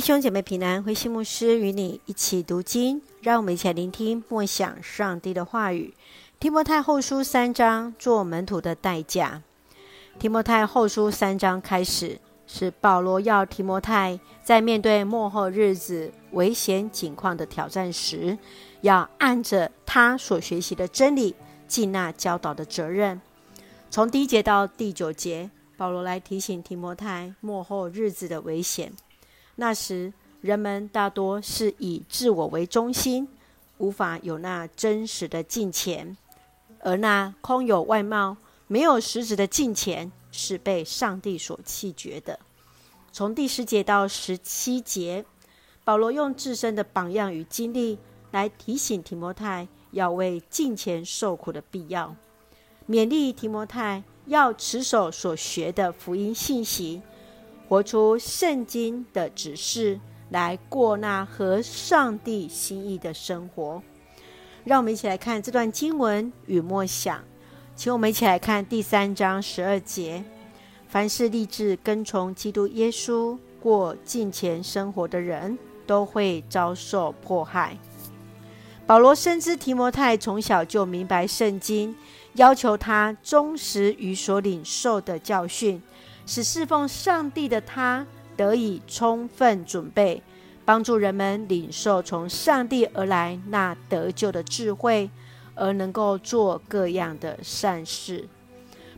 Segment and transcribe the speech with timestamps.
[0.00, 5.92] 弟兄姐妹平安，慧馨牧师与你一起读经，让我们一起来聆听默想上帝的话语。
[6.38, 9.42] 提摩太后书三章，做门徒的代价。
[10.18, 18.38] 提摩太后书三章开始，是保罗要提摩太在面对末后日子危险境况的挑战时，
[18.80, 21.34] 要按着他所学习的真理，
[21.68, 23.20] 尽那教导的责任。
[23.90, 28.90] 从第一节到第九节，保罗来提醒提摩太幕后日子的危险。
[29.60, 33.28] 那时，人们大多是以自我为中心，
[33.76, 36.16] 无法有那真实的敬虔；
[36.78, 38.38] 而那空有外貌、
[38.68, 42.40] 没有实质的敬虔，是被上帝所弃绝的。
[43.12, 45.26] 从第十节到十七节，
[45.84, 47.98] 保罗用自身的榜样与经历
[48.30, 52.16] 来提醒提摩太要为敬虔受苦的必要，
[52.88, 57.02] 勉励提摩太要持守所学的福音信息。
[57.70, 63.80] 活出圣经的指示，来过那合上帝心意的生活。
[64.64, 67.22] 让我们一起来看这段经文与默想。
[67.76, 70.24] 请我们一起来看第三章十二节：
[70.88, 75.56] 凡是立志跟从基督耶稣过敬虔生活的人，
[75.86, 77.78] 都会遭受迫害。
[78.84, 81.94] 保罗深知提摩太从小就明白圣经，
[82.32, 85.80] 要求他忠实于所领受的教训。
[86.30, 90.22] 使侍奉上帝的他得以充分准备，
[90.64, 95.10] 帮助人们领受从上帝而来那得救的智慧，
[95.56, 98.28] 而能够做各样的善事。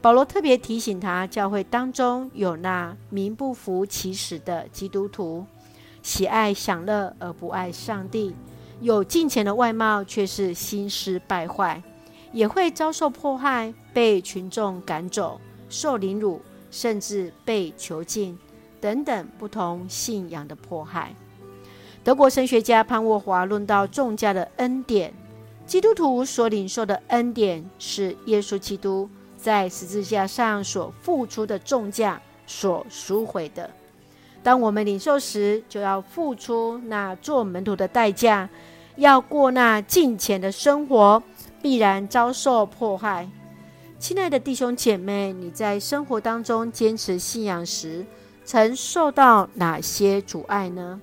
[0.00, 5.44] 保罗特别提醒他，教会当中有那名不符其实的基督徒，
[6.02, 8.34] 喜爱享乐而不爱上帝，
[8.80, 11.82] 有金钱的外貌却是心思败坏，
[12.32, 16.40] 也会遭受迫害，被群众赶走，受凌辱。
[16.70, 18.38] 甚至被囚禁
[18.80, 21.14] 等等不同信仰的迫害。
[22.04, 25.12] 德国神学家潘沃华论到重价的恩典，
[25.66, 33.68] 基督徒所领受的恩典是耶稣基督在十字架上所付出的重价所赎回的。
[34.42, 38.48] 当我们领受时，就要付出那做门徒的代价，
[38.96, 41.22] 要过那敬虔的生活，
[41.60, 43.28] 必然遭受迫害。
[43.98, 48.06] 亲爱的弟兄姐妹，你在生活当中坚持信仰时，
[48.44, 51.00] 曾受到哪些阻碍呢？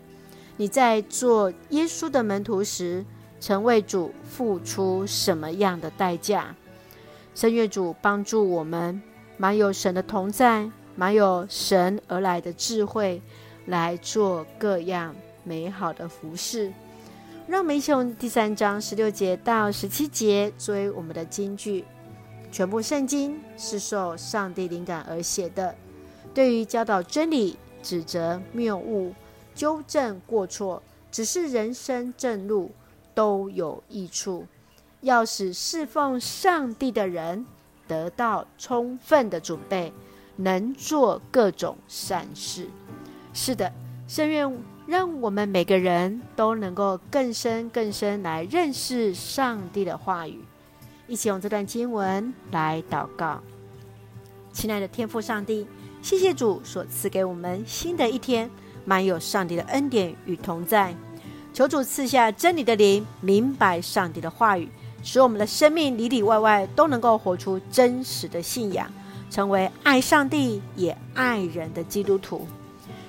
[0.55, 3.03] 你在做耶稣的门徒时，
[3.37, 6.55] 曾为主付出什么样的代价？
[7.35, 9.01] 圣愿主帮助我们，
[9.35, 13.21] 满有神的同在，满有神而来的智慧，
[13.65, 15.13] 来做各样
[15.43, 16.71] 美好的服事。
[17.45, 21.83] 让我们一起用第三章十六节到十七节作为我们的金句。
[22.55, 25.75] 全部圣经是受上帝灵感而写的，
[26.33, 29.13] 对于教导真理、指责谬误、
[29.53, 32.71] 纠正过错、指示人生正路，
[33.13, 34.45] 都有益处，
[35.01, 37.45] 要使侍奉上帝的人
[37.89, 39.91] 得到充分的准备，
[40.37, 42.69] 能做各种善事。
[43.33, 43.69] 是的，
[44.07, 50.39] 圣愿让我们每个人都能够更深更深来认识上帝的话语。
[51.07, 53.39] 一起用这段经文来祷告，
[54.51, 55.67] 亲爱的天父上帝，
[56.01, 58.49] 谢谢主所赐给我们新的一天，
[58.85, 60.95] 满有上帝的恩典与同在。
[61.53, 64.67] 求主赐下真理的灵，明白上帝的话语，
[65.03, 68.91] 使我们的生命里里外外都能够活出真实的信仰，
[69.29, 72.47] 成为爱上帝也爱人的基督徒。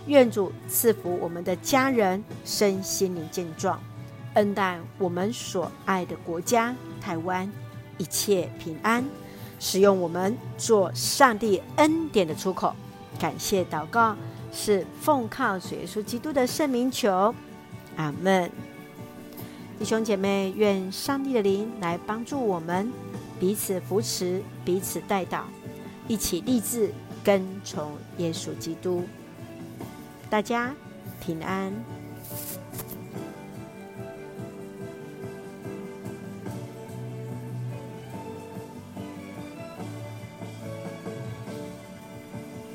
[0.07, 3.83] 愿主赐福我们的家人身心灵健壮，
[4.34, 7.51] 恩待我们所爱的国家台湾。
[7.99, 9.05] 一切平安，
[9.59, 12.75] 使用我们做上帝恩典的出口。
[13.19, 14.15] 感谢祷告，
[14.53, 17.34] 是奉靠主耶稣基督的圣名求，
[17.97, 18.51] 阿门。
[19.79, 22.91] 弟兄姐妹，愿上帝的灵来帮助我们，
[23.39, 25.43] 彼此扶持，彼此代祷，
[26.09, 26.93] 一起立志
[27.23, 29.05] 跟从耶稣基督。
[30.28, 30.75] 大家
[31.21, 31.73] 平安。